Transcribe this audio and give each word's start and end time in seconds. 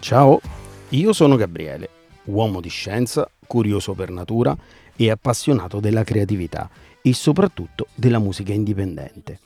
Ciao, 0.00 0.40
io 0.88 1.12
sono 1.12 1.36
Gabriele, 1.36 1.88
uomo 2.24 2.62
di 2.62 2.70
scienza, 2.70 3.30
curioso 3.46 3.92
per 3.92 4.10
natura 4.10 4.56
e 4.96 5.10
appassionato 5.10 5.78
della 5.78 6.04
creatività 6.04 6.70
e 7.02 7.12
soprattutto 7.12 7.86
della 7.94 8.18
musica 8.18 8.54
indipendente. 8.54 9.40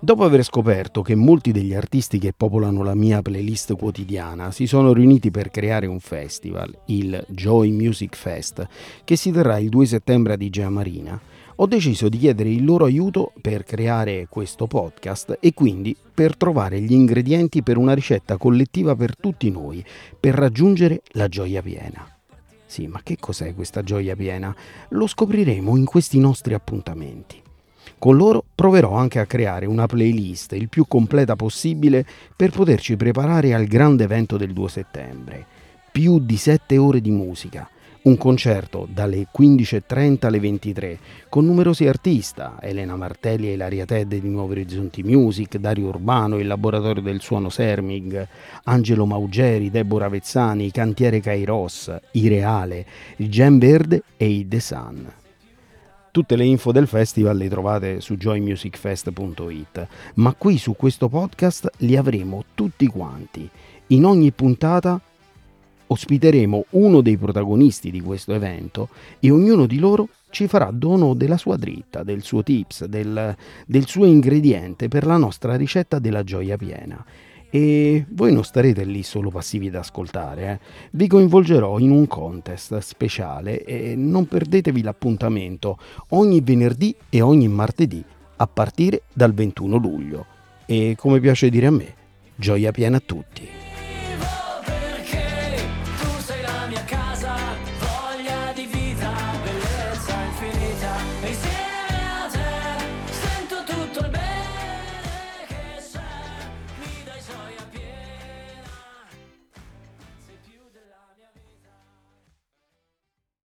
Dopo 0.00 0.24
aver 0.24 0.42
scoperto 0.42 1.02
che 1.02 1.14
molti 1.14 1.52
degli 1.52 1.72
artisti 1.72 2.18
che 2.18 2.34
popolano 2.36 2.82
la 2.82 2.96
mia 2.96 3.22
playlist 3.22 3.76
quotidiana 3.76 4.50
si 4.50 4.66
sono 4.66 4.92
riuniti 4.92 5.30
per 5.30 5.52
creare 5.52 5.86
un 5.86 6.00
festival, 6.00 6.76
il 6.86 7.24
Joy 7.28 7.70
Music 7.70 8.16
Fest, 8.16 8.66
che 9.04 9.14
si 9.14 9.30
terrà 9.30 9.58
il 9.58 9.68
2 9.68 9.86
settembre 9.86 10.32
a 10.32 10.36
Digia 10.36 10.68
Marina, 10.68 11.18
ho 11.62 11.66
deciso 11.66 12.08
di 12.08 12.18
chiedere 12.18 12.48
il 12.48 12.64
loro 12.64 12.86
aiuto 12.86 13.32
per 13.40 13.62
creare 13.62 14.26
questo 14.28 14.66
podcast 14.66 15.38
e 15.38 15.54
quindi 15.54 15.96
per 16.12 16.36
trovare 16.36 16.80
gli 16.80 16.92
ingredienti 16.92 17.62
per 17.62 17.76
una 17.76 17.94
ricetta 17.94 18.36
collettiva 18.36 18.96
per 18.96 19.16
tutti 19.16 19.48
noi, 19.48 19.84
per 20.18 20.34
raggiungere 20.34 21.02
la 21.12 21.28
gioia 21.28 21.62
piena. 21.62 22.04
Sì, 22.66 22.88
ma 22.88 23.00
che 23.04 23.16
cos'è 23.20 23.54
questa 23.54 23.84
gioia 23.84 24.16
piena? 24.16 24.52
Lo 24.88 25.06
scopriremo 25.06 25.76
in 25.76 25.84
questi 25.84 26.18
nostri 26.18 26.52
appuntamenti. 26.52 27.40
Con 27.96 28.16
loro 28.16 28.44
proverò 28.52 28.94
anche 28.94 29.20
a 29.20 29.26
creare 29.26 29.66
una 29.66 29.86
playlist 29.86 30.54
il 30.54 30.68
più 30.68 30.86
completa 30.88 31.36
possibile 31.36 32.04
per 32.34 32.50
poterci 32.50 32.96
preparare 32.96 33.54
al 33.54 33.66
grande 33.66 34.02
evento 34.02 34.36
del 34.36 34.52
2 34.52 34.68
settembre. 34.68 35.46
Più 35.92 36.18
di 36.18 36.36
7 36.36 36.76
ore 36.76 37.00
di 37.00 37.12
musica, 37.12 37.70
un 38.02 38.16
concerto 38.16 38.88
dalle 38.90 39.28
15.30 39.32 40.26
alle 40.26 40.40
23 40.40 40.98
con 41.28 41.44
numerosi 41.44 41.86
artisti, 41.86 42.42
Elena 42.60 42.96
Martelli 42.96 43.48
e 43.48 43.52
Ilaria 43.52 43.84
Ted 43.84 44.14
di 44.14 44.28
Nuovi 44.28 44.52
Orizzonti 44.52 45.02
Music, 45.02 45.56
Dario 45.58 45.88
Urbano, 45.88 46.38
il 46.38 46.46
Laboratorio 46.46 47.02
del 47.02 47.20
Suono 47.20 47.48
Sermig, 47.48 48.26
Angelo 48.64 49.06
Maugeri, 49.06 49.70
Deborah 49.70 50.08
Vezzani, 50.08 50.70
Cantiere 50.70 51.20
Kairos, 51.20 51.94
Ireale, 52.12 52.86
il 53.16 53.30
Gem 53.30 53.58
Verde 53.58 54.02
e 54.16 54.26
i 54.26 54.48
The 54.48 54.60
Sun. 54.60 55.12
Tutte 56.10 56.36
le 56.36 56.44
info 56.44 56.72
del 56.72 56.88
festival 56.88 57.36
le 57.36 57.48
trovate 57.48 58.00
su 58.00 58.16
joymusicfest.it, 58.16 59.86
ma 60.14 60.34
qui 60.34 60.58
su 60.58 60.74
questo 60.76 61.08
podcast 61.08 61.70
li 61.78 61.96
avremo 61.96 62.44
tutti 62.54 62.86
quanti. 62.86 63.48
In 63.88 64.04
ogni 64.04 64.30
puntata 64.32 65.00
ospiteremo 65.92 66.66
uno 66.70 67.00
dei 67.02 67.16
protagonisti 67.16 67.90
di 67.90 68.00
questo 68.00 68.32
evento 68.32 68.88
e 69.20 69.30
ognuno 69.30 69.66
di 69.66 69.78
loro 69.78 70.08
ci 70.30 70.48
farà 70.48 70.70
dono 70.72 71.14
della 71.14 71.36
sua 71.36 71.56
dritta, 71.56 72.02
del 72.02 72.22
suo 72.22 72.42
tips, 72.42 72.86
del, 72.86 73.36
del 73.66 73.86
suo 73.86 74.06
ingrediente 74.06 74.88
per 74.88 75.04
la 75.04 75.18
nostra 75.18 75.54
ricetta 75.54 75.98
della 75.98 76.24
gioia 76.24 76.56
piena. 76.56 77.04
E 77.50 78.06
voi 78.08 78.32
non 78.32 78.42
starete 78.42 78.82
lì 78.84 79.02
solo 79.02 79.28
passivi 79.28 79.68
ad 79.68 79.74
ascoltare, 79.74 80.50
eh? 80.50 80.58
vi 80.92 81.06
coinvolgerò 81.06 81.78
in 81.78 81.90
un 81.90 82.06
contest 82.06 82.78
speciale 82.78 83.62
e 83.62 83.94
non 83.94 84.26
perdetevi 84.26 84.82
l'appuntamento 84.82 85.76
ogni 86.10 86.40
venerdì 86.40 86.94
e 87.10 87.20
ogni 87.20 87.48
martedì 87.48 88.02
a 88.36 88.46
partire 88.46 89.02
dal 89.12 89.34
21 89.34 89.76
luglio. 89.76 90.26
E 90.64 90.94
come 90.96 91.20
piace 91.20 91.50
dire 91.50 91.66
a 91.66 91.70
me, 91.70 91.94
gioia 92.36 92.70
piena 92.72 92.96
a 92.96 93.02
tutti. 93.04 93.61